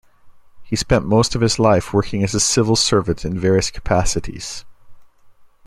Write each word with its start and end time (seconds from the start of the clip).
He 0.63 0.75
spent 0.75 1.05
most 1.05 1.35
of 1.35 1.41
his 1.41 1.59
life 1.59 1.93
working 1.93 2.23
as 2.23 2.33
a 2.33 2.39
civil 2.39 2.75
servant 2.75 3.23
in 3.23 3.37
various 3.37 3.69
capacities. 3.69 4.65